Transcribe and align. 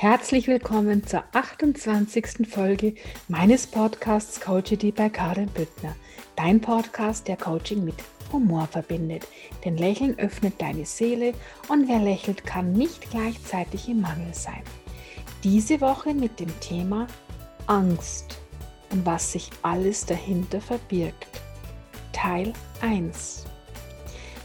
Herzlich 0.00 0.46
willkommen 0.46 1.04
zur 1.04 1.24
28. 1.32 2.48
Folge 2.48 2.94
meines 3.26 3.66
Podcasts 3.66 4.40
Coachity 4.40 4.92
bei 4.92 5.08
Karin 5.08 5.48
Büttner. 5.48 5.96
Dein 6.36 6.60
Podcast, 6.60 7.26
der 7.26 7.36
Coaching 7.36 7.84
mit 7.84 7.96
Humor 8.32 8.68
verbindet. 8.68 9.26
Denn 9.64 9.76
Lächeln 9.76 10.16
öffnet 10.16 10.62
deine 10.62 10.86
Seele 10.86 11.32
und 11.66 11.88
wer 11.88 11.98
lächelt, 11.98 12.46
kann 12.46 12.74
nicht 12.74 13.10
gleichzeitig 13.10 13.88
im 13.88 14.02
Mangel 14.02 14.32
sein. 14.32 14.62
Diese 15.42 15.80
Woche 15.80 16.14
mit 16.14 16.38
dem 16.38 16.60
Thema 16.60 17.08
Angst 17.66 18.38
und 18.92 19.04
was 19.04 19.32
sich 19.32 19.50
alles 19.62 20.06
dahinter 20.06 20.60
verbirgt. 20.60 21.40
Teil 22.12 22.52
1. 22.82 23.46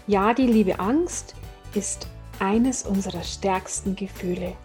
Ja, 0.08 0.34
die 0.34 0.48
liebe 0.48 0.80
Angst 0.80 1.36
ist 1.76 2.08
eines 2.40 2.88
unserer 2.88 3.22
stärksten 3.22 3.96
Gefühle 3.96 4.56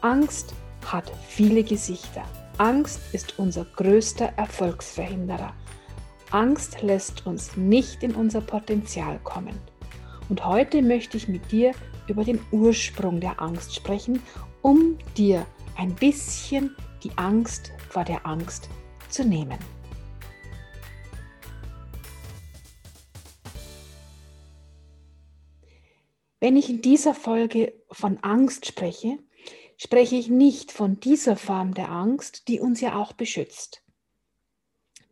Angst 0.00 0.54
hat 0.86 1.10
viele 1.28 1.64
Gesichter. 1.64 2.22
Angst 2.58 3.00
ist 3.12 3.38
unser 3.38 3.64
größter 3.64 4.26
Erfolgsverhinderer. 4.36 5.52
Angst 6.30 6.82
lässt 6.82 7.26
uns 7.26 7.56
nicht 7.56 8.04
in 8.04 8.14
unser 8.14 8.40
Potenzial 8.40 9.18
kommen. 9.24 9.58
Und 10.28 10.44
heute 10.46 10.82
möchte 10.82 11.16
ich 11.16 11.26
mit 11.26 11.50
dir 11.50 11.72
über 12.06 12.22
den 12.22 12.38
Ursprung 12.52 13.18
der 13.18 13.40
Angst 13.42 13.74
sprechen, 13.74 14.22
um 14.62 14.98
dir 15.16 15.44
ein 15.76 15.94
bisschen 15.96 16.76
die 17.02 17.10
Angst 17.16 17.72
vor 17.88 18.04
der 18.04 18.24
Angst 18.24 18.68
zu 19.08 19.24
nehmen. 19.24 19.58
Wenn 26.40 26.56
ich 26.56 26.70
in 26.70 26.82
dieser 26.82 27.14
Folge 27.14 27.72
von 27.90 28.18
Angst 28.22 28.64
spreche, 28.64 29.18
spreche 29.78 30.16
ich 30.16 30.28
nicht 30.28 30.72
von 30.72 31.00
dieser 31.00 31.36
Form 31.36 31.72
der 31.72 31.90
Angst, 31.90 32.48
die 32.48 32.60
uns 32.60 32.80
ja 32.80 32.96
auch 32.96 33.12
beschützt. 33.12 33.82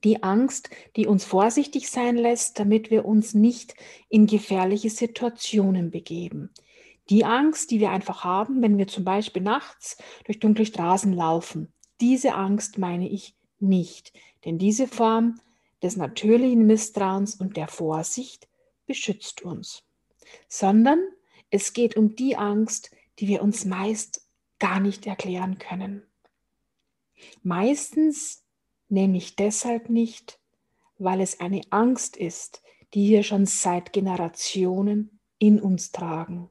Die 0.04 0.22
Angst, 0.22 0.68
die 0.96 1.06
uns 1.06 1.24
vorsichtig 1.24 1.88
sein 1.88 2.16
lässt, 2.16 2.58
damit 2.58 2.90
wir 2.90 3.06
uns 3.06 3.32
nicht 3.32 3.74
in 4.08 4.26
gefährliche 4.26 4.90
Situationen 4.90 5.90
begeben. 5.90 6.50
Die 7.08 7.24
Angst, 7.24 7.70
die 7.70 7.80
wir 7.80 7.90
einfach 7.90 8.24
haben, 8.24 8.60
wenn 8.60 8.76
wir 8.76 8.88
zum 8.88 9.04
Beispiel 9.04 9.42
nachts 9.42 9.96
durch 10.24 10.40
dunkle 10.40 10.66
Straßen 10.66 11.12
laufen. 11.12 11.72
Diese 12.00 12.34
Angst 12.34 12.76
meine 12.76 13.08
ich 13.08 13.36
nicht, 13.60 14.12
denn 14.44 14.58
diese 14.58 14.88
Form 14.88 15.40
des 15.82 15.96
natürlichen 15.96 16.66
Misstrauens 16.66 17.36
und 17.36 17.56
der 17.56 17.68
Vorsicht 17.68 18.48
beschützt 18.86 19.42
uns, 19.42 19.84
sondern 20.48 20.98
es 21.50 21.72
geht 21.72 21.96
um 21.96 22.16
die 22.16 22.36
Angst, 22.36 22.90
die 23.18 23.28
wir 23.28 23.42
uns 23.42 23.64
meist 23.64 24.25
gar 24.58 24.80
nicht 24.80 25.06
erklären 25.06 25.58
können. 25.58 26.02
Meistens 27.42 28.44
nämlich 28.88 29.36
deshalb 29.36 29.88
nicht, 29.90 30.38
weil 30.98 31.20
es 31.20 31.40
eine 31.40 31.60
Angst 31.70 32.16
ist, 32.16 32.62
die 32.94 33.10
wir 33.10 33.22
schon 33.22 33.46
seit 33.46 33.92
Generationen 33.92 35.18
in 35.38 35.60
uns 35.60 35.92
tragen. 35.92 36.48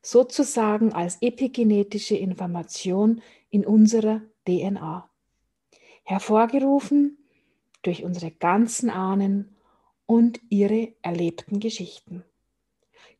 Sozusagen 0.00 0.92
als 0.92 1.18
epigenetische 1.20 2.16
Information 2.16 3.22
in 3.50 3.64
unserer 3.64 4.22
DNA. 4.46 5.08
Hervorgerufen 6.02 7.18
durch 7.82 8.02
unsere 8.02 8.32
ganzen 8.32 8.90
Ahnen 8.90 9.54
und 10.06 10.40
ihre 10.48 10.94
erlebten 11.02 11.60
Geschichten. 11.60 12.24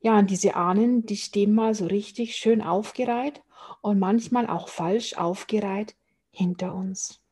Ja, 0.00 0.18
und 0.18 0.30
diese 0.30 0.56
Ahnen, 0.56 1.06
die 1.06 1.16
stehen 1.16 1.54
mal 1.54 1.74
so 1.74 1.86
richtig 1.86 2.34
schön 2.34 2.60
aufgereiht 2.60 3.42
und 3.80 3.98
manchmal 3.98 4.48
auch 4.48 4.68
falsch 4.68 5.14
aufgereiht 5.14 5.96
hinter 6.30 6.74
uns. 6.74 7.22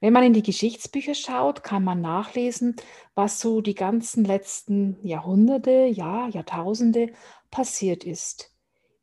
Wenn 0.00 0.12
man 0.12 0.24
in 0.24 0.32
die 0.32 0.42
Geschichtsbücher 0.42 1.14
schaut, 1.14 1.62
kann 1.62 1.82
man 1.84 2.00
nachlesen, 2.00 2.76
was 3.14 3.40
so 3.40 3.60
die 3.60 3.74
ganzen 3.74 4.24
letzten 4.24 4.98
Jahrhunderte, 5.06 5.86
ja, 5.86 6.28
Jahrtausende 6.28 7.12
passiert 7.50 8.04
ist. 8.04 8.54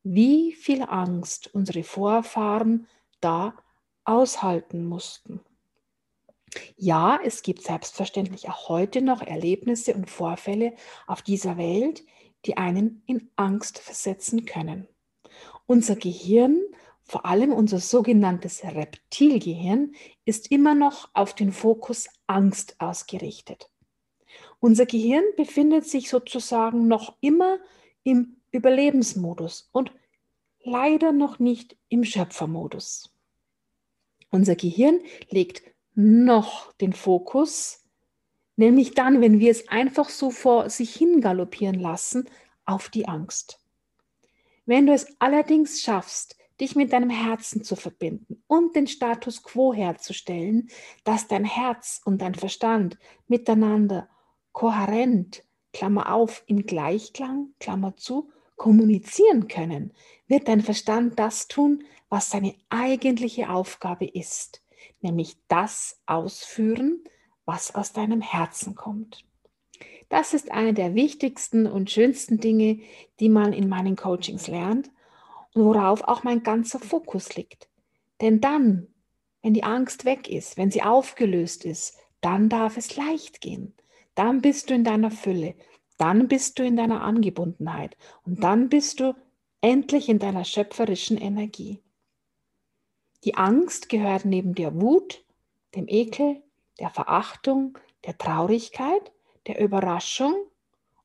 Wie 0.03 0.53
viel 0.53 0.83
Angst 0.83 1.53
unsere 1.53 1.83
Vorfahren 1.83 2.87
da 3.19 3.55
aushalten 4.05 4.85
mussten. 4.85 5.41
Ja, 6.77 7.19
es 7.23 7.41
gibt 7.41 7.63
selbstverständlich 7.63 8.47
auch 8.47 8.69
heute 8.69 9.01
noch 9.01 9.21
Erlebnisse 9.21 9.93
und 9.93 10.09
Vorfälle 10.09 10.73
auf 11.05 11.21
dieser 11.21 11.57
Welt, 11.57 12.03
die 12.45 12.55
einen 12.55 13.03
in 13.05 13.29
Angst 13.35 13.79
versetzen 13.79 14.45
können. 14.45 14.87
Unser 15.67 15.97
Gehirn, 15.97 16.61
vor 17.03 17.25
allem 17.25 17.51
unser 17.51 17.79
sogenanntes 17.79 18.63
Reptilgehirn, 18.63 19.93
ist 20.23 20.49
immer 20.49 20.75
noch 20.75 21.09
auf 21.13 21.35
den 21.35 21.51
Fokus 21.51 22.07
Angst 22.25 22.77
ausgerichtet. 22.79 23.69
Unser 24.61 24.85
Gehirn 24.85 25.25
befindet 25.35 25.85
sich 25.85 26.09
sozusagen 26.09 26.87
noch 26.87 27.17
immer 27.19 27.59
im 28.03 28.37
Überlebensmodus 28.51 29.69
und 29.73 29.91
leider 30.63 31.11
noch 31.11 31.37
nicht 31.37 31.75
im 31.89 32.05
Schöpfermodus. 32.05 33.13
Unser 34.29 34.55
Gehirn 34.55 35.01
legt 35.29 35.63
noch 35.95 36.71
den 36.73 36.93
Fokus, 36.93 37.83
nämlich 38.55 38.93
dann, 38.93 39.19
wenn 39.19 39.39
wir 39.39 39.51
es 39.51 39.67
einfach 39.67 40.07
so 40.07 40.31
vor 40.31 40.69
sich 40.69 40.95
hin 40.95 41.19
galoppieren 41.19 41.79
lassen, 41.79 42.29
auf 42.65 42.87
die 42.87 43.07
Angst. 43.07 43.59
Wenn 44.67 44.85
du 44.85 44.93
es 44.93 45.07
allerdings 45.19 45.81
schaffst, 45.81 46.35
dich 46.59 46.75
mit 46.75 46.91
deinem 46.91 47.09
Herzen 47.09 47.63
zu 47.63 47.77
verbinden 47.77 48.43
und 48.47 48.75
den 48.75 48.87
Status 48.87 49.41
quo 49.41 49.73
herzustellen, 49.73 50.69
dass 51.05 51.27
dein 51.27 51.45
Herz 51.45 52.01
und 52.03 52.21
dein 52.21 52.35
Verstand 52.35 52.97
miteinander 53.27 54.09
kohärent, 54.51 55.45
Klammer 55.71 56.11
auf, 56.13 56.43
im 56.47 56.65
Gleichklang, 56.65 57.53
Klammer 57.59 57.95
zu, 57.95 58.29
kommunizieren 58.57 59.47
können, 59.47 59.93
wird 60.27 60.49
dein 60.49 60.61
Verstand 60.61 61.17
das 61.17 61.47
tun, 61.47 61.85
was 62.09 62.29
seine 62.29 62.53
eigentliche 62.69 63.49
Aufgabe 63.49 64.05
ist, 64.05 64.63
nämlich 64.99 65.37
das 65.47 66.01
ausführen, 66.07 67.05
was 67.45 67.73
aus 67.73 67.93
deinem 67.93 68.19
Herzen 68.19 68.75
kommt. 68.75 69.26
Das 70.09 70.33
ist 70.33 70.51
eine 70.51 70.73
der 70.73 70.95
wichtigsten 70.95 71.67
und 71.67 71.91
schönsten 71.91 72.39
Dinge, 72.39 72.79
die 73.19 73.29
man 73.29 73.53
in 73.53 73.67
meinen 73.67 73.95
Coachings 73.95 74.47
lernt 74.47 74.89
und 75.53 75.65
worauf 75.65 76.03
auch 76.03 76.23
mein 76.23 76.43
ganzer 76.43 76.79
Fokus 76.79 77.35
liegt. 77.35 77.67
Denn 78.21 78.39
dann, 78.39 78.87
wenn 79.41 79.53
die 79.53 79.63
Angst 79.63 80.05
weg 80.05 80.29
ist, 80.29 80.57
wenn 80.57 80.71
sie 80.71 80.83
aufgelöst 80.83 81.65
ist, 81.65 81.97
dann 82.21 82.49
darf 82.49 82.77
es 82.77 82.95
leicht 82.95 83.41
gehen. 83.41 83.73
Dann 84.15 84.41
bist 84.41 84.69
du 84.69 84.73
in 84.73 84.83
deiner 84.83 85.11
Fülle, 85.11 85.55
dann 85.97 86.27
bist 86.27 86.57
du 86.57 86.63
in 86.63 86.77
deiner 86.77 87.01
Angebundenheit 87.01 87.97
und 88.23 88.43
dann 88.43 88.69
bist 88.69 88.99
du 88.99 89.13
endlich 89.61 90.09
in 90.09 90.19
deiner 90.19 90.43
schöpferischen 90.43 91.17
Energie. 91.17 91.81
Die 93.23 93.35
Angst 93.35 93.89
gehört 93.89 94.25
neben 94.25 94.55
der 94.55 94.79
Wut, 94.79 95.25
dem 95.75 95.87
Ekel, 95.87 96.41
der 96.79 96.89
Verachtung, 96.89 97.77
der 98.05 98.17
Traurigkeit 98.17 99.11
der 99.47 99.59
Überraschung 99.59 100.35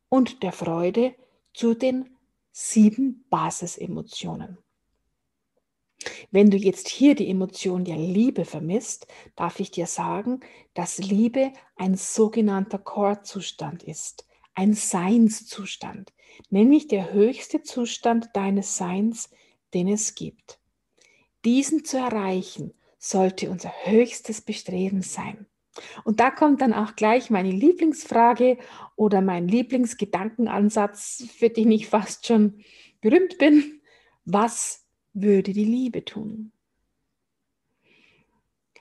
und 0.09 0.43
der 0.43 0.53
Freude 0.53 1.15
zu 1.55 1.75
den 1.75 2.17
sieben 2.51 3.25
Basisemotionen. 3.31 4.59
Wenn 6.31 6.51
du 6.51 6.57
jetzt 6.57 6.89
hier 6.89 7.15
die 7.15 7.29
Emotion 7.29 7.85
der 7.85 7.97
Liebe 7.97 8.45
vermisst, 8.45 9.07
darf 9.37 9.61
ich 9.61 9.71
dir 9.71 9.87
sagen, 9.87 10.41
dass 10.75 10.99
Liebe 10.99 11.53
ein 11.77 11.95
sogenannter 11.95 12.79
Core-Zustand 12.79 13.83
ist, 13.85 14.27
ein 14.55 14.75
Seinszustand, 14.75 16.13
nämlich 16.51 16.89
der 16.89 17.13
höchste 17.13 17.63
Zustand 17.63 18.31
deines 18.35 18.77
Seins, 18.77 19.31
den 19.75 19.89
es 19.89 20.15
gibt. 20.15 20.59
Diesen 21.45 21.85
zu 21.85 21.99
erreichen, 21.99 22.75
sollte 22.99 23.51
unser 23.51 23.73
höchstes 23.85 24.41
Bestreben 24.41 25.03
sein. 25.03 25.47
Und 26.05 26.21
da 26.21 26.31
kommt 26.31 26.61
dann 26.61 26.73
auch 26.73 26.97
gleich 26.97 27.31
meine 27.31 27.51
Lieblingsfrage 27.51 28.59
oder 28.97 29.21
mein 29.21 29.49
Lieblingsgedankenansatz, 29.49 31.27
für 31.37 31.49
den 31.49 31.71
ich 31.73 31.89
fast 31.89 32.27
schon 32.27 32.63
berühmt 33.01 33.39
bin. 33.39 33.81
Was 34.25 34.87
würde 35.15 35.53
die 35.53 35.65
Liebe 35.65 36.05
tun? 36.05 36.53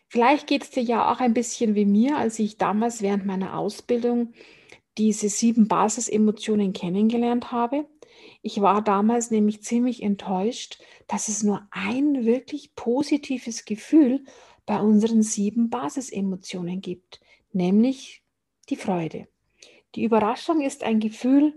Vielleicht 0.07 0.47
geht 0.47 0.63
es 0.63 0.71
dir 0.71 0.83
ja 0.83 1.09
auch 1.09 1.21
ein 1.21 1.33
bisschen 1.33 1.73
wie 1.73 1.85
mir, 1.85 2.17
als 2.17 2.37
ich 2.37 2.57
damals 2.57 3.01
während 3.01 3.25
meiner 3.25 3.57
Ausbildung 3.57 4.33
diese 4.97 5.29
sieben 5.29 5.69
Basisemotionen 5.69 6.73
kennengelernt 6.73 7.53
habe. 7.53 7.87
Ich 8.41 8.59
war 8.59 8.83
damals 8.83 9.31
nämlich 9.31 9.63
ziemlich 9.63 10.03
enttäuscht, 10.03 10.81
dass 11.07 11.29
es 11.29 11.43
nur 11.43 11.65
ein 11.71 12.25
wirklich 12.25 12.75
positives 12.75 13.63
Gefühl 13.63 14.25
bei 14.71 14.79
unseren 14.79 15.21
sieben 15.21 15.69
Basisemotionen 15.69 16.79
gibt, 16.79 17.19
nämlich 17.51 18.23
die 18.69 18.77
Freude. 18.77 19.27
Die 19.95 20.05
Überraschung 20.05 20.61
ist 20.61 20.85
ein 20.85 21.01
Gefühl, 21.01 21.53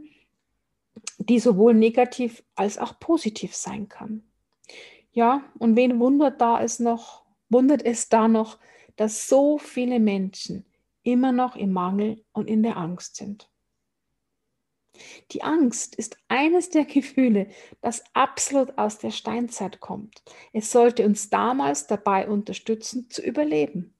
die 1.18 1.38
sowohl 1.38 1.74
negativ 1.74 2.42
als 2.56 2.76
auch 2.76 2.98
positiv 2.98 3.54
sein 3.54 3.88
kann. 3.88 4.24
Ja, 5.12 5.44
und 5.60 5.76
wen 5.76 6.00
wundert 6.00 6.40
da 6.40 6.60
es 6.60 6.80
noch, 6.80 7.24
wundert 7.48 7.84
es 7.84 8.08
da 8.08 8.26
noch, 8.26 8.58
dass 8.96 9.28
so 9.28 9.58
viele 9.58 10.00
Menschen 10.00 10.66
immer 11.04 11.30
noch 11.30 11.54
im 11.54 11.72
Mangel 11.72 12.24
und 12.32 12.50
in 12.50 12.64
der 12.64 12.76
Angst 12.76 13.14
sind? 13.14 13.48
Die 15.32 15.42
Angst 15.42 15.94
ist 15.94 16.16
eines 16.28 16.70
der 16.70 16.84
Gefühle, 16.84 17.48
das 17.80 18.04
absolut 18.12 18.78
aus 18.78 18.98
der 18.98 19.10
Steinzeit 19.10 19.80
kommt. 19.80 20.22
Es 20.52 20.70
sollte 20.70 21.04
uns 21.04 21.30
damals 21.30 21.86
dabei 21.86 22.28
unterstützen, 22.28 23.10
zu 23.10 23.22
überleben. 23.22 23.94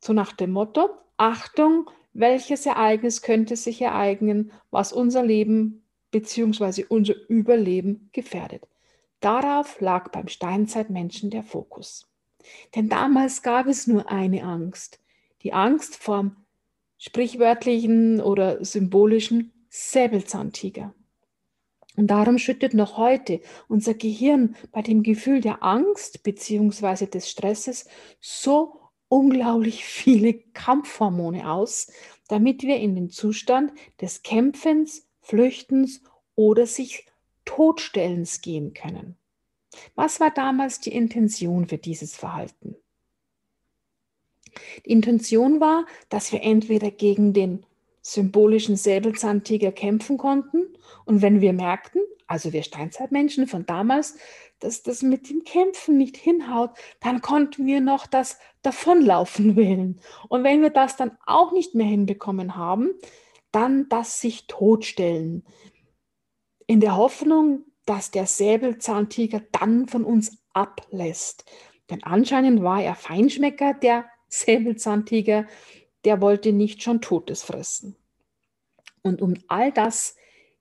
So 0.00 0.12
nach 0.12 0.32
dem 0.32 0.50
Motto, 0.50 0.90
Achtung, 1.16 1.90
welches 2.12 2.66
Ereignis 2.66 3.22
könnte 3.22 3.56
sich 3.56 3.80
ereignen, 3.80 4.52
was 4.70 4.92
unser 4.92 5.22
Leben 5.22 5.84
bzw. 6.10 6.84
unser 6.88 7.14
Überleben 7.28 8.08
gefährdet. 8.12 8.66
Darauf 9.20 9.80
lag 9.80 10.10
beim 10.10 10.28
Steinzeitmenschen 10.28 11.30
der 11.30 11.42
Fokus. 11.42 12.06
Denn 12.74 12.88
damals 12.88 13.42
gab 13.42 13.66
es 13.66 13.86
nur 13.86 14.10
eine 14.10 14.44
Angst, 14.44 15.00
die 15.42 15.52
Angst 15.52 15.96
vorm 15.96 16.43
sprichwörtlichen 17.04 18.22
oder 18.22 18.64
symbolischen 18.64 19.52
Säbelzahntiger. 19.68 20.94
Und 21.98 22.06
darum 22.06 22.38
schüttet 22.38 22.72
noch 22.72 22.96
heute 22.96 23.42
unser 23.68 23.92
Gehirn 23.92 24.56
bei 24.72 24.80
dem 24.80 25.02
Gefühl 25.02 25.42
der 25.42 25.62
Angst 25.62 26.22
bzw. 26.22 27.04
des 27.04 27.30
Stresses 27.30 27.86
so 28.22 28.80
unglaublich 29.08 29.84
viele 29.84 30.32
Kampfhormone 30.32 31.50
aus, 31.50 31.92
damit 32.28 32.62
wir 32.62 32.78
in 32.78 32.94
den 32.94 33.10
Zustand 33.10 33.72
des 34.00 34.22
Kämpfens, 34.22 35.06
Flüchtens 35.20 36.00
oder 36.34 36.66
sich 36.66 37.06
Todstellens 37.44 38.40
gehen 38.40 38.72
können. 38.72 39.18
Was 39.94 40.20
war 40.20 40.30
damals 40.30 40.80
die 40.80 40.92
Intention 40.92 41.68
für 41.68 41.78
dieses 41.78 42.16
Verhalten? 42.16 42.76
Die 44.84 44.90
Intention 44.90 45.60
war, 45.60 45.86
dass 46.08 46.32
wir 46.32 46.42
entweder 46.42 46.90
gegen 46.90 47.32
den 47.32 47.64
symbolischen 48.02 48.76
Säbelzahntiger 48.76 49.72
kämpfen 49.72 50.18
konnten 50.18 50.66
und 51.04 51.22
wenn 51.22 51.40
wir 51.40 51.52
merkten, 51.52 52.02
also 52.26 52.52
wir 52.52 52.62
Steinzeitmenschen 52.62 53.46
von 53.46 53.66
damals, 53.66 54.16
dass 54.60 54.82
das 54.82 55.02
mit 55.02 55.28
dem 55.28 55.44
Kämpfen 55.44 55.96
nicht 55.96 56.16
hinhaut, 56.16 56.70
dann 57.00 57.20
konnten 57.20 57.66
wir 57.66 57.80
noch 57.80 58.06
das 58.06 58.38
Davonlaufen 58.62 59.56
wählen. 59.56 60.00
Und 60.28 60.44
wenn 60.44 60.62
wir 60.62 60.70
das 60.70 60.96
dann 60.96 61.16
auch 61.26 61.52
nicht 61.52 61.74
mehr 61.74 61.86
hinbekommen 61.86 62.56
haben, 62.56 62.90
dann 63.52 63.88
das 63.88 64.20
sich 64.20 64.46
totstellen. 64.46 65.44
In 66.66 66.80
der 66.80 66.96
Hoffnung, 66.96 67.64
dass 67.84 68.10
der 68.10 68.26
Säbelzahntiger 68.26 69.42
dann 69.52 69.86
von 69.86 70.04
uns 70.04 70.38
ablässt. 70.54 71.44
Denn 71.90 72.02
anscheinend 72.02 72.62
war 72.62 72.82
er 72.82 72.94
Feinschmecker, 72.94 73.74
der 73.74 74.06
Säbelzahntiger, 74.40 75.46
der 76.04 76.20
wollte 76.20 76.52
nicht 76.52 76.82
schon 76.82 77.00
Totes 77.00 77.42
fressen. 77.42 77.96
Und 79.02 79.22
um 79.22 79.34
all 79.48 79.72
das 79.72 80.16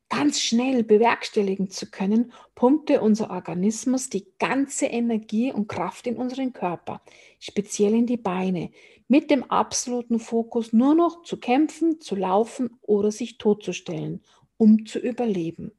ganz 0.09 0.39
schnell 0.39 0.83
bewerkstelligen 0.83 1.69
zu 1.69 1.89
können, 1.89 2.31
pumpte 2.53 3.01
unser 3.01 3.31
Organismus 3.31 4.09
die 4.09 4.27
ganze 4.37 4.85
Energie 4.85 5.51
und 5.51 5.67
Kraft 5.67 6.05
in 6.05 6.17
unseren 6.17 6.53
Körper, 6.53 7.01
speziell 7.39 7.95
in 7.95 8.05
die 8.05 8.17
Beine, 8.17 8.69
mit 9.07 9.31
dem 9.31 9.43
absoluten 9.49 10.19
Fokus 10.19 10.71
nur 10.71 10.93
noch 10.93 11.23
zu 11.23 11.39
kämpfen, 11.39 11.99
zu 11.99 12.15
laufen 12.15 12.77
oder 12.81 13.11
sich 13.11 13.37
totzustellen, 13.37 14.21
um 14.57 14.85
zu 14.85 14.99
überleben. 14.99 15.71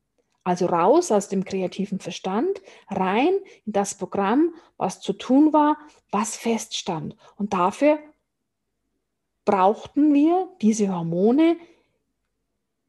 Also 0.45 0.67
raus 0.67 1.11
aus 1.11 1.29
dem 1.29 1.45
kreativen 1.45 1.99
Verstand, 1.99 2.61
rein 2.89 3.33
in 3.65 3.73
das 3.73 3.95
Programm, 3.97 4.55
was 4.77 5.01
zu 5.01 5.15
tun 5.15 5.55
war, 5.55 5.79
was 6.11 6.37
feststand. 6.37 7.17
Und 7.37 7.55
dafür 7.55 7.99
brauchten 9.47 10.13
wir 10.13 10.49
diese 10.61 10.95
Hormone, 10.95 11.57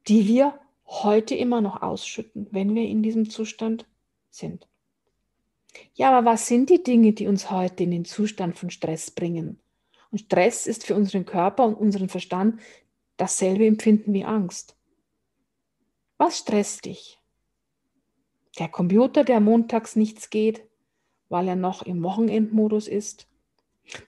die 0.06 0.28
wir 0.28 0.58
heute 0.86 1.34
immer 1.34 1.62
noch 1.62 1.82
ausschütten, 1.82 2.46
wenn 2.50 2.74
wir 2.74 2.86
in 2.86 3.02
diesem 3.02 3.30
Zustand 3.30 3.86
sind. 4.30 4.68
Ja, 5.94 6.10
aber 6.16 6.30
was 6.30 6.46
sind 6.46 6.70
die 6.70 6.82
Dinge, 6.82 7.12
die 7.12 7.26
uns 7.26 7.50
heute 7.50 7.84
in 7.84 7.90
den 7.90 8.04
Zustand 8.04 8.58
von 8.58 8.70
Stress 8.70 9.10
bringen? 9.10 9.58
Und 10.10 10.20
Stress 10.20 10.66
ist 10.66 10.86
für 10.86 10.94
unseren 10.94 11.24
Körper 11.24 11.64
und 11.64 11.74
unseren 11.74 12.08
Verstand 12.08 12.60
dasselbe 13.16 13.66
Empfinden 13.66 14.12
wie 14.12 14.24
Angst. 14.24 14.76
Was 16.18 16.38
stresst 16.38 16.84
dich? 16.84 17.18
Der 18.58 18.68
Computer, 18.68 19.24
der 19.24 19.40
montags 19.40 19.96
nichts 19.96 20.30
geht, 20.30 20.62
weil 21.28 21.48
er 21.48 21.56
noch 21.56 21.82
im 21.82 22.02
Wochenendmodus 22.02 22.88
ist. 22.88 23.28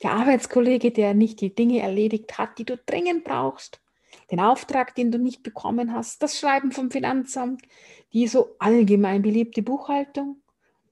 Der 0.03 0.12
Arbeitskollege, 0.12 0.91
der 0.91 1.15
nicht 1.15 1.41
die 1.41 1.55
Dinge 1.55 1.81
erledigt 1.81 2.39
hat, 2.39 2.59
die 2.59 2.65
du 2.65 2.77
dringend 2.77 3.25
brauchst. 3.25 3.81
Den 4.31 4.41
Auftrag, 4.41 4.95
den 4.95 5.11
du 5.11 5.19
nicht 5.19 5.43
bekommen 5.43 5.93
hast. 5.93 6.23
Das 6.23 6.39
Schreiben 6.39 6.73
vom 6.73 6.91
Finanzamt. 6.91 7.62
Die 8.12 8.27
so 8.27 8.56
allgemein 8.59 9.23
beliebte 9.23 9.62
Buchhaltung. 9.62 10.41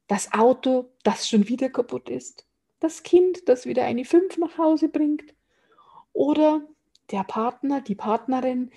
Das 0.06 0.32
Auto, 0.32 0.90
das 1.02 1.28
schon 1.28 1.48
wieder 1.48 1.70
kaputt 1.70 2.08
ist. 2.08 2.46
Das 2.78 3.02
Kind, 3.02 3.48
das 3.48 3.66
wieder 3.66 3.84
eine 3.84 4.04
5 4.04 4.38
nach 4.38 4.58
Hause 4.58 4.88
bringt. 4.88 5.34
Oder 6.12 6.62
der 7.10 7.24
Partner, 7.24 7.80
die 7.80 7.94
Partnerin, 7.94 8.70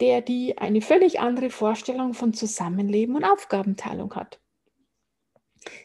der 0.00 0.20
die 0.20 0.58
eine 0.58 0.82
völlig 0.82 1.20
andere 1.20 1.50
Vorstellung 1.50 2.14
von 2.14 2.34
Zusammenleben 2.34 3.16
und 3.16 3.24
Aufgabenteilung 3.24 4.14
hat. 4.14 4.40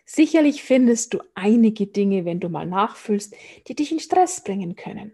Sicherlich 0.06 0.64
findest 0.64 1.14
du 1.14 1.20
einige 1.34 1.88
Dinge, 1.88 2.26
wenn 2.26 2.40
du 2.40 2.50
mal 2.50 2.66
nachfühlst, 2.66 3.36
die 3.68 3.76
dich 3.76 3.92
in 3.92 4.00
Stress 4.00 4.44
bringen 4.44 4.76
können. 4.76 5.14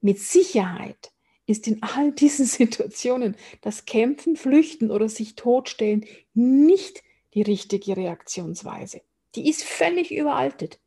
Mit 0.00 0.18
Sicherheit 0.18 1.12
ist 1.46 1.68
in 1.68 1.82
all 1.82 2.12
diesen 2.12 2.46
Situationen 2.46 3.36
das 3.60 3.84
Kämpfen, 3.84 4.36
Flüchten 4.36 4.90
oder 4.90 5.08
sich 5.08 5.34
totstellen 5.36 6.04
nicht 6.34 7.02
die 7.34 7.42
richtige 7.42 7.96
Reaktionsweise. 7.96 9.02
Die 9.34 9.48
ist 9.48 9.62
völlig 9.62 10.10
überaltet 10.10 10.80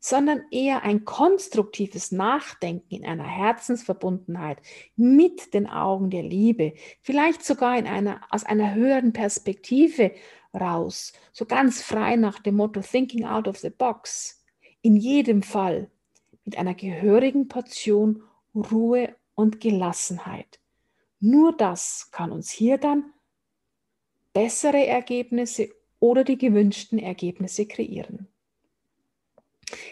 sondern 0.00 0.42
eher 0.50 0.82
ein 0.82 1.04
konstruktives 1.04 2.10
Nachdenken 2.10 2.94
in 2.94 3.04
einer 3.04 3.26
Herzensverbundenheit 3.26 4.58
mit 4.96 5.52
den 5.52 5.68
Augen 5.68 6.08
der 6.08 6.22
Liebe, 6.22 6.72
vielleicht 7.02 7.44
sogar 7.44 7.78
in 7.78 7.86
einer, 7.86 8.22
aus 8.30 8.44
einer 8.44 8.74
höheren 8.74 9.12
Perspektive 9.12 10.12
raus, 10.58 11.12
so 11.32 11.44
ganz 11.44 11.82
frei 11.82 12.16
nach 12.16 12.40
dem 12.40 12.56
Motto 12.56 12.80
Thinking 12.80 13.26
out 13.26 13.46
of 13.46 13.58
the 13.58 13.70
box. 13.70 14.42
In 14.82 14.96
jedem 14.96 15.42
Fall 15.42 15.90
mit 16.44 16.56
einer 16.56 16.74
gehörigen 16.74 17.48
Portion 17.48 18.24
Ruhe 18.54 19.14
und 19.34 19.60
Gelassenheit. 19.60 20.58
Nur 21.20 21.54
das 21.54 22.08
kann 22.10 22.32
uns 22.32 22.50
hier 22.50 22.78
dann 22.78 23.12
bessere 24.32 24.86
Ergebnisse 24.86 25.68
oder 25.98 26.24
die 26.24 26.38
gewünschten 26.38 26.98
Ergebnisse 26.98 27.66
kreieren. 27.66 28.28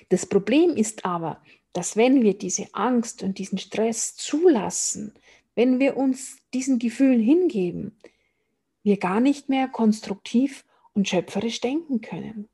Das 0.09 0.27
Problem 0.27 0.71
ist 0.77 1.05
aber, 1.05 1.43
dass 1.73 1.97
wenn 1.97 2.23
wir 2.23 2.37
diese 2.37 2.67
Angst 2.73 3.23
und 3.23 3.39
diesen 3.39 3.59
Stress 3.59 4.17
zulassen, 4.17 5.15
wenn 5.55 5.79
wir 5.79 5.97
uns 5.97 6.39
diesen 6.55 6.79
Gefühlen 6.79 7.21
hingeben, 7.21 7.99
wir 8.83 8.97
gar 8.97 9.21
nicht 9.21 9.49
mehr 9.49 9.69
konstruktiv 9.69 10.65
und 10.95 11.09
schöpferisch 11.09 11.61
denken 11.61 12.01
können. 12.01 12.49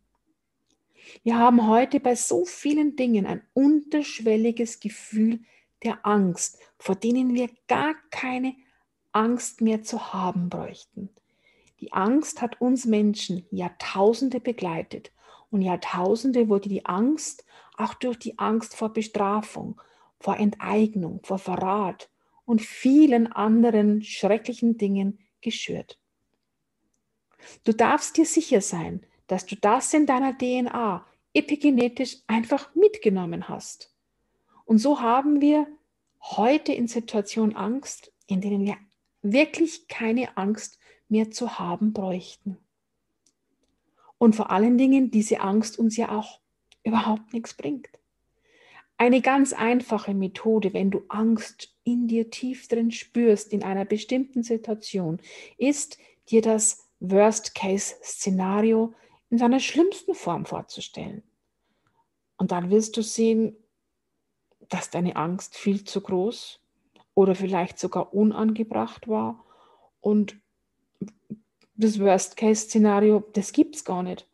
Wir 1.23 1.39
haben 1.39 1.69
heute 1.69 2.01
bei 2.01 2.15
so 2.15 2.45
vielen 2.45 2.97
Dingen 2.97 3.27
ein 3.27 3.43
unterschwelliges 3.53 4.81
Gefühl 4.81 5.41
der 5.83 6.05
Angst, 6.05 6.59
vor 6.79 6.97
denen 6.97 7.35
wir 7.35 7.51
gar 7.69 7.95
keine 8.11 8.57
Angst 9.13 9.61
mehr 9.61 9.83
zu 9.83 10.13
haben 10.13 10.49
bräuchten. 10.49 11.11
Die 11.81 11.93
Angst 11.93 12.41
hat 12.41 12.61
uns 12.61 12.85
Menschen 12.87 13.47
Jahrtausende 13.51 14.41
begleitet 14.41 15.13
und 15.55 15.63
Jahrtausende 15.63 16.49
wurde 16.49 16.69
die 16.69 16.85
Angst, 16.85 17.45
auch 17.77 17.95
durch 17.95 18.19
die 18.19 18.41
Angst 18.41 18.75
vor 18.75 18.93
Bestrafung, 18.93 19.81
vor 20.19 20.37
Enteignung, 20.37 21.21
vor 21.23 21.39
Verrat 21.39 22.11
und 22.45 22.61
vielen 22.61 23.29
anderen 23.29 24.03
schrecklichen 24.03 24.79
Dingen 24.79 25.21
geschürt. 25.43 26.01
Du 27.63 27.73
darfst 27.73 28.17
dir 28.17 28.27
sicher 28.27 28.61
sein, 28.61 29.07
dass 29.29 29.47
du 29.47 29.55
das 29.55 29.95
in 29.95 30.07
deiner 30.07 30.37
DNA 30.37 31.07
epigenetisch 31.35 32.17
einfach 32.27 32.75
mitgenommen 32.75 33.49
hast. 33.49 33.95
Und 34.65 34.79
so 34.79 35.01
haben 35.01 35.41
wir 35.41 35.69
heute 36.21 36.73
in 36.73 36.89
Situationen 36.89 37.55
Angst, 37.55 38.13
in 38.27 38.41
denen 38.41 38.65
wir 38.65 38.77
wirklich 39.23 39.87
keine 39.87 40.37
Angst 40.37 40.81
mehr 41.09 41.31
zu 41.31 41.61
haben 41.61 41.93
bräuchten. 41.93 42.59
Und 44.25 44.35
vor 44.35 44.51
allen 44.51 44.79
Dingen 44.79 45.11
diese 45.11 45.43
Angst 45.43 45.79
uns 45.79 45.99
ja 45.99 46.09
auch 46.09 46.41
überhaupt 46.83 47.35
nichts 47.35 47.53
bringt. 47.53 47.91
Eine 48.97 49.21
ganz 49.21 49.53
einfache 49.53 50.15
Methode, 50.15 50.73
wenn 50.73 50.91
du 50.91 51.03
Angst 51.11 51.77
in 51.85 52.09
dir 52.09 52.31
tief 52.31 52.67
drin 52.67 52.91
spürst 52.91 53.53
in 53.53 53.63
einer 53.63 53.85
bestimmten 53.85 54.43
Situation, 54.43 55.21
ist 55.59 55.99
dir 56.31 56.41
das 56.41 56.89
Worst-Case-Szenario 57.01 58.95
in 59.29 59.37
seiner 59.37 59.61
schlimmsten 59.61 60.15
Form 60.15 60.47
vorzustellen. 60.47 61.23
Und 62.39 62.51
dann 62.51 62.71
wirst 62.71 62.97
du 62.97 63.03
sehen, 63.03 63.55
dass 64.71 64.89
deine 64.89 65.17
Angst 65.17 65.55
viel 65.55 65.85
zu 65.85 66.01
groß 66.01 66.61
oder 67.13 67.35
vielleicht 67.35 67.79
sogar 67.79 68.15
unangebracht 68.15 69.07
war 69.07 69.45
und 70.01 70.41
das 71.77 71.99
Worst-Case-Szenario, 71.99 73.25
das 73.33 73.53
gibt 73.53 73.77
es 73.77 73.85
gar 73.85 74.03
nicht. 74.03 74.27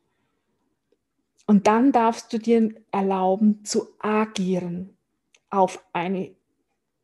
Und 1.47 1.66
dann 1.66 1.92
darfst 1.92 2.32
du 2.32 2.38
dir 2.38 2.75
erlauben 2.92 3.64
zu 3.64 3.88
agieren 3.99 4.97
auf 5.49 5.85
eine 5.92 6.35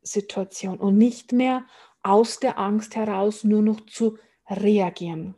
Situation 0.02 0.78
und 0.78 0.96
nicht 0.96 1.32
mehr 1.32 1.66
aus 2.02 2.38
der 2.38 2.58
Angst 2.58 2.94
heraus 2.94 3.42
nur 3.42 3.62
noch 3.62 3.84
zu 3.86 4.18
reagieren. 4.48 5.34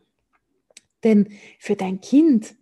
Denn 1.04 1.32
für 1.58 1.76
dein 1.76 2.00
Kind 2.00 2.56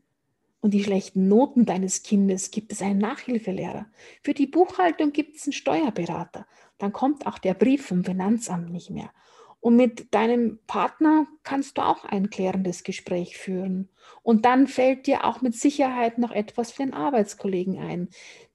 und 0.61 0.73
die 0.73 0.85
schlechten 0.85 1.29
Noten 1.29 1.65
deines 1.65 2.03
Kindes 2.03 2.51
gibt 2.51 2.73
es 2.73 2.83
einen 2.83 2.99
Nachhilfelehrer. 2.99 3.87
Für 4.23 4.35
die 4.35 4.47
Buchhaltung 4.47 5.13
gibt 5.13 5.37
es 5.37 5.45
einen 5.45 5.53
Steuerberater. 5.53 6.47
Dann 6.79 6.93
kommt 6.93 7.27
auch 7.27 7.39
der 7.39 7.55
Brief 7.55 7.87
vom 7.87 8.05
Finanzamt 8.05 8.71
nicht 8.71 8.91
mehr. 8.91 9.11
Und 9.61 9.77
mit 9.77 10.15
deinem 10.15 10.59
Partner 10.67 11.27
kannst 11.43 11.79
du 11.79 11.83
auch 11.83 12.05
ein 12.05 12.31
klärendes 12.31 12.85
Gespräch 12.85 13.37
führen. 13.37 13.89
Und 14.23 14.45
dann 14.45 14.69
fällt 14.69 15.07
dir 15.07 15.25
auch 15.25 15.41
mit 15.41 15.55
Sicherheit 15.55 16.19
noch 16.19 16.31
etwas 16.31 16.71
für 16.71 16.85
den 16.85 16.95
Arbeitskollegen 16.95 17.79
ein, 17.79 18.09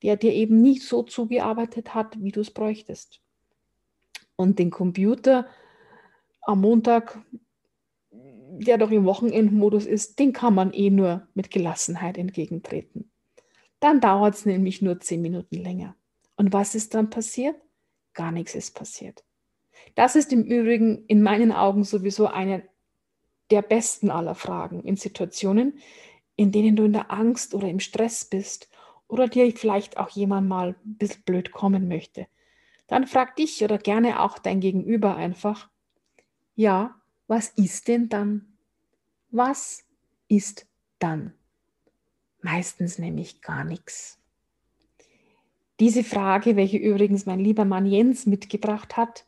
der 0.04 0.16
dir 0.16 0.34
eben 0.34 0.62
nicht 0.62 0.84
so 0.84 1.04
zugearbeitet 1.04 1.94
hat, 1.94 2.22
wie 2.22 2.32
du 2.32 2.42
es 2.42 2.52
bräuchtest. 2.52 3.20
Und 4.36 4.58
den 4.60 4.70
Computer 4.70 5.48
am 6.42 6.62
Montag 6.62 7.20
der 8.12 8.78
doch 8.78 8.92
im 8.92 9.06
Wochenendmodus 9.06 9.86
ist, 9.86 10.20
den 10.20 10.34
kann 10.34 10.54
man 10.54 10.74
eh 10.74 10.90
nur 10.90 11.28
mit 11.34 11.52
Gelassenheit 11.52 12.18
entgegentreten. 12.18 13.12
Dann 13.80 14.00
dauert 14.00 14.36
es 14.36 14.46
nämlich 14.46 14.82
nur 14.82 15.00
zehn 15.00 15.22
Minuten 15.22 15.56
länger. 15.56 15.96
Und 16.36 16.54
was 16.54 16.76
ist 16.76 16.94
dann 16.94 17.10
passiert? 17.10 17.56
Gar 18.14 18.32
nichts 18.32 18.56
ist 18.56 18.76
passiert. 18.76 19.24
Das 19.96 20.16
ist 20.16 20.32
im 20.32 20.44
Übrigen 20.44 21.06
in 21.08 21.22
meinen 21.22 21.52
Augen 21.52 21.84
sowieso 21.84 22.28
eine 22.28 22.64
der 23.50 23.62
besten 23.62 24.10
aller 24.10 24.36
Fragen 24.36 24.84
in 24.84 24.96
Situationen, 24.96 25.80
in 26.36 26.52
denen 26.52 26.76
du 26.76 26.86
in 26.86 26.94
der 26.94 27.12
Angst 27.12 27.54
oder 27.54 27.68
im 27.68 27.80
Stress 27.80 28.26
bist 28.26 28.70
oder 29.08 29.28
dir 29.28 29.52
vielleicht 29.56 29.98
auch 29.98 30.10
jemand 30.10 30.48
mal 30.48 30.70
ein 30.86 30.98
bisschen 30.98 31.24
blöd 31.24 31.52
kommen 31.52 31.88
möchte. 31.88 32.28
Dann 32.88 33.08
frag 33.08 33.36
dich 33.36 33.64
oder 33.64 33.78
gerne 33.78 34.22
auch 34.22 34.40
dein 34.40 34.60
Gegenüber 34.60 35.16
einfach, 35.16 35.70
ja, 36.56 36.96
was 37.28 37.50
ist 37.50 37.88
denn 37.88 38.10
dann? 38.10 38.58
Was 39.30 39.86
ist 40.28 40.68
dann? 41.00 41.34
Meistens 42.42 43.00
nämlich 43.00 43.42
gar 43.42 43.64
nichts. 43.64 44.20
Diese 45.80 46.04
Frage, 46.04 46.56
welche 46.56 46.78
übrigens 46.78 47.26
mein 47.26 47.40
lieber 47.40 47.66
Mann 47.66 47.86
Jens 47.86 48.26
mitgebracht 48.26 48.98
hat, 48.98 49.26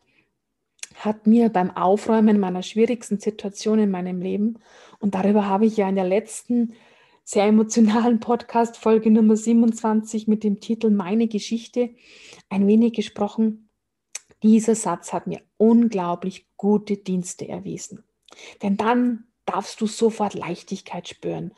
hat 0.95 1.27
mir 1.27 1.49
beim 1.49 1.71
Aufräumen 1.71 2.39
meiner 2.39 2.63
schwierigsten 2.63 3.19
Situation 3.19 3.79
in 3.79 3.91
meinem 3.91 4.21
Leben, 4.21 4.59
und 4.99 5.15
darüber 5.15 5.47
habe 5.47 5.65
ich 5.65 5.77
ja 5.77 5.89
in 5.89 5.95
der 5.95 6.07
letzten 6.07 6.75
sehr 7.25 7.45
emotionalen 7.45 8.19
Podcast 8.19 8.77
Folge 8.77 9.11
Nummer 9.11 9.35
27 9.35 10.27
mit 10.27 10.43
dem 10.43 10.59
Titel 10.59 10.89
Meine 10.89 11.27
Geschichte 11.27 11.89
ein 12.49 12.67
wenig 12.67 12.93
gesprochen. 12.93 13.69
Dieser 14.43 14.75
Satz 14.75 15.13
hat 15.13 15.27
mir 15.27 15.41
unglaublich 15.57 16.47
gute 16.57 16.97
Dienste 16.97 17.47
erwiesen. 17.47 18.03
Denn 18.61 18.77
dann 18.77 19.25
darfst 19.45 19.79
du 19.81 19.87
sofort 19.87 20.33
Leichtigkeit 20.33 21.07
spüren. 21.07 21.53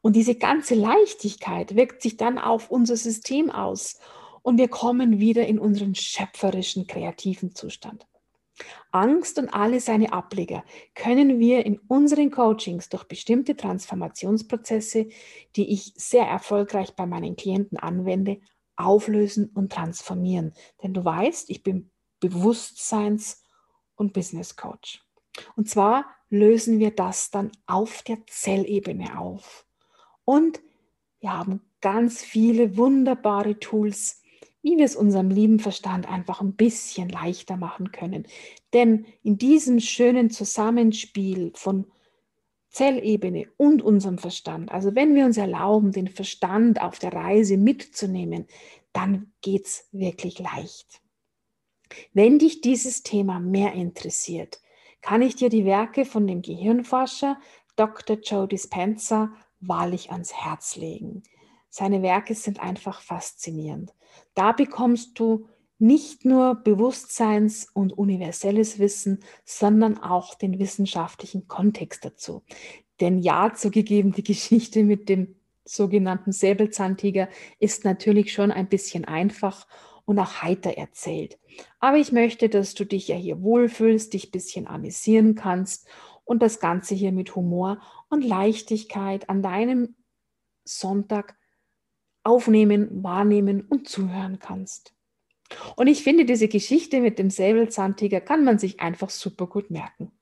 Und 0.00 0.14
diese 0.14 0.36
ganze 0.36 0.74
Leichtigkeit 0.74 1.74
wirkt 1.74 2.02
sich 2.02 2.16
dann 2.16 2.38
auf 2.38 2.70
unser 2.70 2.96
System 2.96 3.50
aus 3.50 3.98
und 4.42 4.58
wir 4.58 4.68
kommen 4.68 5.18
wieder 5.18 5.46
in 5.46 5.58
unseren 5.58 5.94
schöpferischen, 5.94 6.86
kreativen 6.86 7.54
Zustand. 7.54 8.06
Angst 8.90 9.38
und 9.38 9.48
alle 9.48 9.80
seine 9.80 10.12
Ableger 10.12 10.64
können 10.94 11.38
wir 11.38 11.64
in 11.66 11.78
unseren 11.88 12.30
Coachings 12.30 12.88
durch 12.88 13.04
bestimmte 13.04 13.56
Transformationsprozesse, 13.56 15.08
die 15.56 15.72
ich 15.72 15.92
sehr 15.96 16.24
erfolgreich 16.26 16.94
bei 16.94 17.06
meinen 17.06 17.36
Klienten 17.36 17.78
anwende, 17.78 18.40
auflösen 18.76 19.50
und 19.54 19.72
transformieren. 19.72 20.54
Denn 20.82 20.94
du 20.94 21.04
weißt, 21.04 21.50
ich 21.50 21.62
bin 21.62 21.90
Bewusstseins- 22.20 23.42
und 23.96 24.12
Business 24.12 24.56
Coach. 24.56 25.04
Und 25.56 25.68
zwar 25.68 26.06
lösen 26.30 26.78
wir 26.78 26.90
das 26.90 27.30
dann 27.30 27.50
auf 27.66 28.02
der 28.02 28.18
Zellebene 28.26 29.18
auf. 29.18 29.66
Und 30.24 30.60
wir 31.20 31.36
haben 31.36 31.62
ganz 31.80 32.22
viele 32.22 32.76
wunderbare 32.76 33.58
Tools, 33.58 34.22
wie 34.68 34.76
wir 34.76 34.84
es 34.84 34.96
unserem 34.96 35.30
lieben 35.30 35.60
Verstand 35.60 36.06
einfach 36.06 36.42
ein 36.42 36.52
bisschen 36.52 37.08
leichter 37.08 37.56
machen 37.56 37.90
können. 37.90 38.26
Denn 38.74 39.06
in 39.22 39.38
diesem 39.38 39.80
schönen 39.80 40.28
Zusammenspiel 40.28 41.52
von 41.54 41.86
Zellebene 42.68 43.46
und 43.56 43.80
unserem 43.80 44.18
Verstand, 44.18 44.70
also 44.70 44.94
wenn 44.94 45.14
wir 45.14 45.24
uns 45.24 45.38
erlauben, 45.38 45.90
den 45.92 46.08
Verstand 46.08 46.82
auf 46.82 46.98
der 46.98 47.14
Reise 47.14 47.56
mitzunehmen, 47.56 48.46
dann 48.92 49.32
geht 49.40 49.64
es 49.64 49.88
wirklich 49.90 50.38
leicht. 50.38 51.00
Wenn 52.12 52.38
dich 52.38 52.60
dieses 52.60 53.02
Thema 53.02 53.40
mehr 53.40 53.72
interessiert, 53.72 54.60
kann 55.00 55.22
ich 55.22 55.34
dir 55.34 55.48
die 55.48 55.64
Werke 55.64 56.04
von 56.04 56.26
dem 56.26 56.42
Gehirnforscher 56.42 57.40
Dr. 57.76 58.18
Joe 58.18 58.46
Dispenza 58.46 59.32
wahrlich 59.60 60.12
ans 60.12 60.34
Herz 60.34 60.76
legen. 60.76 61.22
Seine 61.70 62.02
Werke 62.02 62.34
sind 62.34 62.60
einfach 62.60 63.02
faszinierend. 63.02 63.94
Da 64.34 64.52
bekommst 64.52 65.18
du 65.18 65.46
nicht 65.78 66.24
nur 66.24 66.56
Bewusstseins- 66.56 67.68
und 67.72 67.92
universelles 67.92 68.78
Wissen, 68.78 69.20
sondern 69.44 69.98
auch 69.98 70.34
den 70.34 70.58
wissenschaftlichen 70.58 71.46
Kontext 71.46 72.04
dazu. 72.04 72.42
Denn 73.00 73.18
ja, 73.18 73.52
zugegeben, 73.54 74.12
die 74.12 74.22
Geschichte 74.24 74.82
mit 74.82 75.08
dem 75.08 75.36
sogenannten 75.64 76.32
Säbelzahntiger 76.32 77.28
ist 77.58 77.84
natürlich 77.84 78.32
schon 78.32 78.50
ein 78.50 78.68
bisschen 78.68 79.04
einfach 79.04 79.66
und 80.04 80.18
auch 80.18 80.42
heiter 80.42 80.78
erzählt. 80.78 81.38
Aber 81.80 81.98
ich 81.98 82.12
möchte, 82.12 82.48
dass 82.48 82.74
du 82.74 82.84
dich 82.84 83.08
ja 83.08 83.16
hier 83.16 83.42
wohlfühlst, 83.42 84.14
dich 84.14 84.28
ein 84.28 84.30
bisschen 84.30 84.66
amüsieren 84.66 85.34
kannst 85.34 85.86
und 86.24 86.42
das 86.42 86.60
Ganze 86.60 86.94
hier 86.94 87.12
mit 87.12 87.36
Humor 87.36 87.80
und 88.08 88.24
Leichtigkeit 88.24 89.28
an 89.28 89.42
deinem 89.42 89.96
Sonntag 90.64 91.37
aufnehmen, 92.28 93.02
wahrnehmen 93.02 93.62
und 93.62 93.88
zuhören 93.88 94.38
kannst. 94.38 94.94
Und 95.76 95.86
ich 95.86 96.02
finde, 96.02 96.26
diese 96.26 96.46
Geschichte 96.46 97.00
mit 97.00 97.18
dem 97.18 97.30
Säbelzahntiger 97.30 98.20
kann 98.20 98.44
man 98.44 98.58
sich 98.58 98.80
einfach 98.80 99.08
super 99.08 99.46
gut 99.46 99.70
merken. 99.70 100.12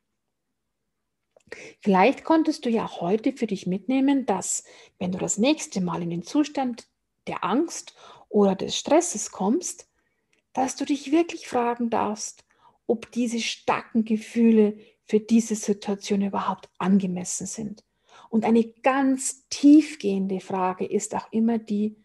Vielleicht 1.81 2.25
konntest 2.25 2.65
du 2.65 2.71
ja 2.71 3.01
heute 3.01 3.33
für 3.33 3.47
dich 3.49 3.67
mitnehmen, 3.67 4.25
dass 4.25 4.65
wenn 4.99 5.13
du 5.13 5.19
das 5.19 5.37
nächste 5.37 5.81
Mal 5.81 6.03
in 6.03 6.11
den 6.11 6.23
Zustand 6.23 6.87
der 7.27 7.45
Angst 7.45 7.95
oder 8.29 8.55
des 8.55 8.77
Stresses 8.77 9.33
kommst, 9.33 9.89
dass 10.53 10.77
du 10.77 10.85
dich 10.85 11.11
wirklich 11.11 11.49
fragen 11.49 11.91
darfst, 11.91 12.45
ob 12.87 13.11
diese 13.11 13.41
starken 13.41 14.05
Gefühle 14.05 14.79
für 15.05 15.19
diese 15.21 15.57
Situation 15.57 16.23
überhaupt 16.23 16.69
angemessen 16.79 17.47
sind. 17.47 17.85
Und 18.31 18.45
eine 18.45 18.65
ganz 18.65 19.47
tiefgehende 19.49 20.41
Frage 20.41 20.85
ist 20.85 21.15
auch 21.15 21.31
immer 21.33 21.59
die, 21.59 21.97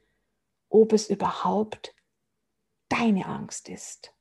ob 0.69 0.93
es 0.93 1.09
überhaupt 1.09 1.93
deine 2.89 3.25
Angst 3.25 3.69
ist. 3.69 4.13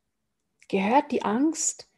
Gehört 0.68 1.12
die 1.12 1.23
Angst 1.23 1.88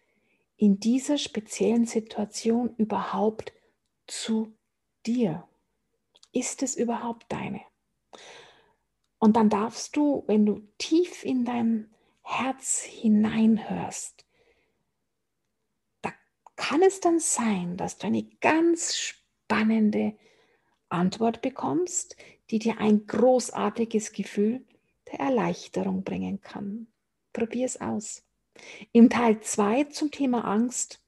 in 0.56 0.80
dieser 0.80 1.18
speziellen 1.18 1.86
Situation 1.86 2.74
überhaupt 2.76 3.52
zu 4.06 4.56
dir? 5.06 5.46
Ist 6.32 6.62
es 6.62 6.76
überhaupt 6.76 7.30
deine? 7.30 7.60
Und 9.18 9.36
dann 9.36 9.50
darfst 9.50 9.96
du, 9.96 10.24
wenn 10.26 10.46
du 10.46 10.66
tief 10.78 11.24
in 11.24 11.44
dein 11.44 11.94
Herz 12.22 12.82
hineinhörst, 12.82 14.24
da 16.00 16.12
kann 16.56 16.82
es 16.82 17.00
dann 17.00 17.20
sein, 17.20 17.76
dass 17.76 17.98
du 17.98 18.06
eine 18.06 18.24
ganz 18.40 18.94
spannende 19.52 20.14
Antwort 20.88 21.42
bekommst, 21.42 22.16
die 22.50 22.58
dir 22.58 22.78
ein 22.78 23.06
großartiges 23.06 24.12
Gefühl 24.12 24.64
der 25.10 25.20
Erleichterung 25.20 26.04
bringen 26.04 26.40
kann. 26.40 26.86
Probier 27.34 27.66
es 27.66 27.78
aus. 27.80 28.24
Im 28.92 29.10
Teil 29.10 29.40
2 29.40 29.84
zum 29.84 30.10
Thema 30.10 30.44
Angst 30.44 31.00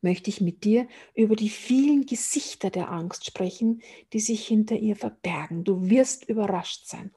möchte 0.00 0.28
ich 0.28 0.40
mit 0.40 0.64
dir 0.64 0.88
über 1.14 1.36
die 1.36 1.50
vielen 1.50 2.04
Gesichter 2.04 2.70
der 2.70 2.90
Angst 2.90 3.26
sprechen, 3.26 3.82
die 4.12 4.20
sich 4.20 4.44
hinter 4.46 4.74
ihr 4.74 4.96
verbergen. 4.96 5.62
Du 5.62 5.88
wirst 5.88 6.28
überrascht 6.28 6.86
sein. 6.86 7.12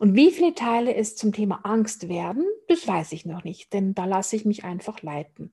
Und 0.00 0.16
wie 0.16 0.32
viele 0.32 0.54
Teile 0.54 0.94
es 0.94 1.14
zum 1.14 1.32
Thema 1.32 1.60
Angst 1.64 2.08
werden, 2.08 2.44
das 2.66 2.86
weiß 2.86 3.12
ich 3.12 3.26
noch 3.26 3.44
nicht, 3.44 3.72
denn 3.72 3.94
da 3.94 4.06
lasse 4.06 4.34
ich 4.34 4.44
mich 4.44 4.64
einfach 4.64 5.02
leiten. 5.02 5.52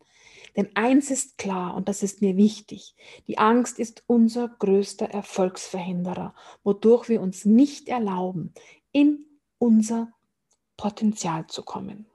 Denn 0.55 0.69
eins 0.75 1.11
ist 1.11 1.37
klar 1.37 1.75
und 1.75 1.89
das 1.89 2.01
ist 2.01 2.21
mir 2.21 2.37
wichtig. 2.37 2.95
Die 3.27 3.37
Angst 3.37 3.79
ist 3.79 4.03
unser 4.07 4.47
größter 4.47 5.09
Erfolgsverhinderer, 5.09 6.33
wodurch 6.63 7.09
wir 7.09 7.21
uns 7.21 7.45
nicht 7.45 7.89
erlauben, 7.89 8.53
in 8.91 9.25
unser 9.57 10.11
Potenzial 10.77 11.47
zu 11.47 11.63
kommen. 11.63 12.05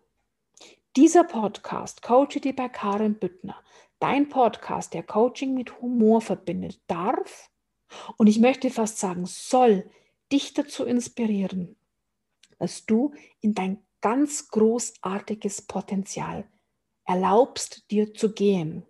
Dieser 0.96 1.24
Podcast, 1.24 2.02
Coach 2.02 2.40
dir 2.40 2.56
bei 2.56 2.68
Karen 2.68 3.14
Büttner, 3.14 3.56
dein 4.00 4.28
Podcast, 4.28 4.94
der 4.94 5.02
Coaching 5.02 5.54
mit 5.54 5.80
Humor 5.80 6.20
verbindet, 6.20 6.80
darf 6.86 7.50
und 8.16 8.26
ich 8.26 8.38
möchte 8.38 8.70
fast 8.70 8.98
sagen, 8.98 9.26
soll 9.26 9.88
dich 10.32 10.54
dazu 10.54 10.84
inspirieren, 10.84 11.76
dass 12.58 12.86
du 12.86 13.12
in 13.40 13.54
dein 13.54 13.82
ganz 14.00 14.48
großartiges 14.48 15.62
Potenzial 15.62 16.48
erlaubst, 17.10 17.90
dir 17.90 18.14
zu 18.14 18.32
gehen. 18.32 18.86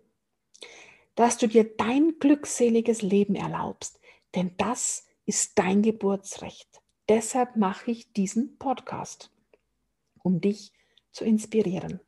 Dass 1.14 1.38
du 1.38 1.48
dir 1.48 1.64
dein 1.64 2.18
glückseliges 2.18 3.00
Leben 3.00 3.34
erlaubst, 3.34 3.98
denn 4.34 4.52
das 4.58 5.06
ist 5.24 5.58
dein 5.58 5.80
Geburtsrecht. 5.82 6.68
Deshalb 7.08 7.56
mache 7.56 7.90
ich 7.90 8.12
diesen 8.12 8.58
Podcast, 8.58 9.30
um 10.22 10.40
dich 10.40 10.72
zu 11.12 11.24
inspirieren. 11.24 12.00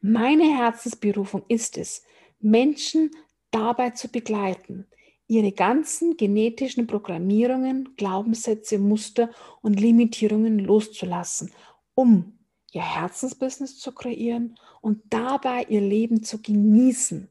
Meine 0.00 0.56
Herzensberufung 0.56 1.42
ist 1.48 1.76
es, 1.76 2.02
Menschen 2.38 3.10
dabei 3.50 3.90
zu 3.90 4.08
begleiten, 4.08 4.86
ihre 5.26 5.52
ganzen 5.52 6.16
genetischen 6.16 6.86
Programmierungen, 6.86 7.96
Glaubenssätze, 7.96 8.78
Muster 8.78 9.30
und 9.60 9.78
Limitierungen 9.80 10.60
loszulassen, 10.60 11.52
um 11.94 12.38
ihr 12.72 12.82
Herzensbusiness 12.82 13.78
zu 13.78 13.92
kreieren 13.92 14.58
und 14.88 15.02
dabei 15.10 15.66
ihr 15.68 15.82
Leben 15.82 16.22
zu 16.22 16.40
genießen, 16.40 17.30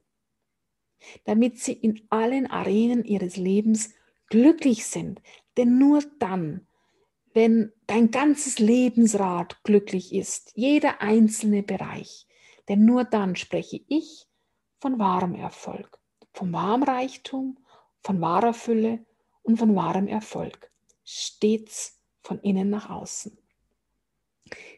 damit 1.24 1.58
sie 1.58 1.74
in 1.74 2.00
allen 2.12 2.46
Arenen 2.46 3.04
ihres 3.04 3.36
Lebens 3.36 3.96
glücklich 4.30 4.86
sind. 4.86 5.24
Denn 5.58 5.80
nur 5.80 6.04
dann, 6.20 6.68
wenn 7.34 7.72
dein 7.88 8.12
ganzes 8.12 8.60
Lebensrad 8.60 9.64
glücklich 9.64 10.14
ist, 10.14 10.52
jeder 10.54 11.02
einzelne 11.02 11.64
Bereich, 11.64 12.28
denn 12.70 12.86
nur 12.86 13.06
dann 13.06 13.36
spreche 13.36 13.82
ich 13.88 14.28
von 14.80 15.00
wahrem 15.00 15.34
Erfolg, 15.34 15.98
vom 16.34 16.54
wahrem 16.54 16.84
Reichtum 16.84 17.58
von 18.04 18.22
wahrer 18.22 18.54
Fülle 18.54 19.04
und 19.42 19.58
von 19.58 19.76
wahrem 19.76 20.08
Erfolg, 20.08 20.70
stets 21.04 22.00
von 22.22 22.40
innen 22.42 22.70
nach 22.70 22.92
außen. 22.92 23.36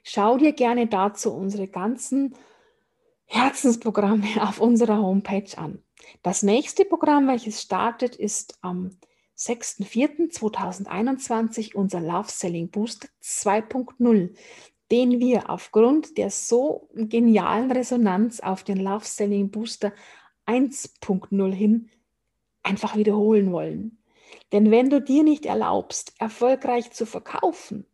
Schau 0.01 0.37
dir 0.37 0.53
gerne 0.53 0.87
dazu 0.87 1.33
unsere 1.33 1.67
ganzen 1.67 2.35
Herzensprogramme 3.29 4.27
auf 4.41 4.59
unserer 4.59 5.01
Homepage 5.01 5.55
an. 5.55 5.81
Das 6.23 6.43
nächste 6.43 6.83
Programm, 6.83 7.27
welches 7.27 7.61
startet, 7.61 8.15
ist 8.15 8.57
am 8.61 8.89
6.4.2021 9.37 11.75
unser 11.75 12.01
Love 12.01 12.29
Selling 12.29 12.71
Boost 12.71 13.09
2.0, 13.23 14.35
den 14.91 15.19
wir 15.19 15.51
aufgrund 15.51 16.17
der 16.17 16.31
so 16.31 16.89
genialen 16.93 17.71
Resonanz 17.71 18.39
auf 18.39 18.63
den 18.63 18.79
Love 18.79 19.05
Selling 19.05 19.51
Booster 19.51 19.93
1.0 20.47 21.53
hin 21.53 21.91
einfach 22.63 22.95
wiederholen 22.95 23.51
wollen. 23.51 23.99
Denn 24.51 24.71
wenn 24.71 24.89
du 24.89 24.99
dir 25.01 25.23
nicht 25.23 25.45
erlaubst, 25.45 26.13
erfolgreich 26.17 26.89
zu 26.91 27.05
verkaufen, 27.05 27.85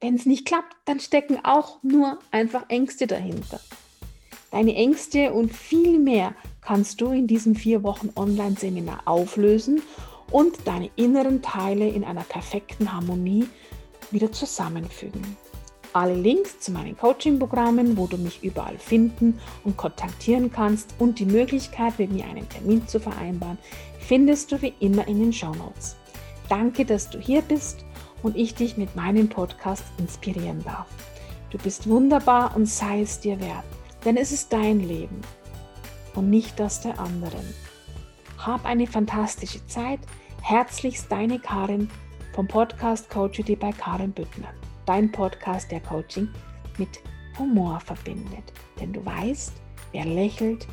wenn 0.00 0.14
es 0.14 0.26
nicht 0.26 0.46
klappt, 0.46 0.76
dann 0.84 1.00
stecken 1.00 1.42
auch 1.42 1.82
nur 1.82 2.18
einfach 2.30 2.68
Ängste 2.68 3.06
dahinter. 3.06 3.60
Deine 4.50 4.74
Ängste 4.74 5.32
und 5.32 5.54
viel 5.54 5.98
mehr 5.98 6.34
kannst 6.60 7.00
du 7.00 7.12
in 7.12 7.26
diesem 7.26 7.54
vier 7.54 7.84
Wochen 7.84 8.10
Online-Seminar 8.16 9.02
auflösen 9.04 9.82
und 10.30 10.66
deine 10.66 10.90
inneren 10.96 11.40
Teile 11.40 11.88
in 11.88 12.04
einer 12.04 12.24
perfekten 12.24 12.92
Harmonie 12.92 13.46
wieder 14.10 14.32
zusammenfügen. 14.32 15.36
Alle 15.92 16.14
Links 16.14 16.60
zu 16.60 16.72
meinen 16.72 16.96
Coaching-Programmen, 16.96 17.96
wo 17.96 18.06
du 18.06 18.16
mich 18.16 18.42
überall 18.44 18.78
finden 18.78 19.40
und 19.64 19.76
kontaktieren 19.76 20.52
kannst 20.52 20.94
und 20.98 21.18
die 21.18 21.26
Möglichkeit, 21.26 21.98
mit 21.98 22.12
mir 22.12 22.24
einen 22.26 22.48
Termin 22.48 22.86
zu 22.86 23.00
vereinbaren, 23.00 23.58
findest 23.98 24.52
du 24.52 24.62
wie 24.62 24.74
immer 24.80 25.06
in 25.08 25.18
den 25.20 25.32
Show 25.32 25.52
Notes. 25.54 25.96
Danke, 26.48 26.84
dass 26.84 27.10
du 27.10 27.18
hier 27.18 27.42
bist 27.42 27.84
und 28.22 28.36
ich 28.36 28.54
dich 28.54 28.76
mit 28.76 28.94
meinem 28.96 29.28
Podcast 29.28 29.84
inspirieren 29.98 30.62
darf. 30.64 30.86
Du 31.50 31.58
bist 31.58 31.88
wunderbar 31.88 32.54
und 32.54 32.66
sei 32.66 33.02
es 33.02 33.18
dir 33.18 33.40
wert, 33.40 33.64
denn 34.04 34.16
es 34.16 34.32
ist 34.32 34.52
dein 34.52 34.80
Leben 34.80 35.20
und 36.14 36.30
nicht 36.30 36.58
das 36.58 36.80
der 36.80 36.98
anderen. 36.98 37.54
Hab 38.38 38.64
eine 38.64 38.86
fantastische 38.86 39.66
Zeit. 39.66 40.00
Herzlichst 40.42 41.12
deine 41.12 41.38
Karin 41.38 41.90
vom 42.34 42.48
Podcast 42.48 43.10
Coach 43.10 43.42
bei 43.58 43.72
Karin 43.72 44.12
Büttner 44.12 44.54
dein 44.90 45.12
Podcast, 45.12 45.70
der 45.70 45.78
Coaching 45.80 46.28
mit 46.76 47.00
Humor 47.38 47.78
verbindet. 47.78 48.52
Denn 48.80 48.92
du 48.92 49.06
weißt, 49.06 49.52
wer 49.92 50.04
lächelt, 50.04 50.66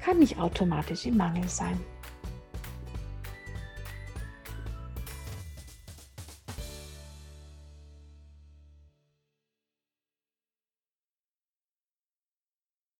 kann 0.00 0.20
nicht 0.20 0.38
automatisch 0.38 1.04
im 1.04 1.18
Mangel 1.18 1.46
sein. 1.46 1.78